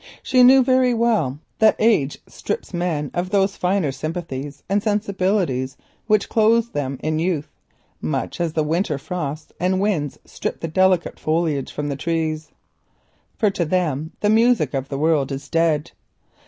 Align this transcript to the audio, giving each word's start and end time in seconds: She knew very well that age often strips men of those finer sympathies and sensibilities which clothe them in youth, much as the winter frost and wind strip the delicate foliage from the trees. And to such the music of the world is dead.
She 0.23 0.41
knew 0.41 0.63
very 0.63 0.95
well 0.95 1.37
that 1.59 1.75
age 1.77 2.15
often 2.21 2.31
strips 2.31 2.73
men 2.73 3.11
of 3.13 3.29
those 3.29 3.55
finer 3.55 3.91
sympathies 3.91 4.63
and 4.67 4.81
sensibilities 4.81 5.77
which 6.07 6.27
clothe 6.27 6.73
them 6.73 6.97
in 7.03 7.19
youth, 7.19 7.51
much 8.01 8.41
as 8.41 8.53
the 8.53 8.63
winter 8.63 8.97
frost 8.97 9.53
and 9.59 9.79
wind 9.79 10.17
strip 10.25 10.61
the 10.61 10.67
delicate 10.67 11.19
foliage 11.19 11.71
from 11.71 11.89
the 11.89 11.95
trees. 11.95 12.51
And 13.43 13.53
to 13.53 13.69
such 13.69 14.09
the 14.21 14.29
music 14.31 14.73
of 14.73 14.89
the 14.89 14.97
world 14.97 15.31
is 15.31 15.47
dead. 15.47 15.91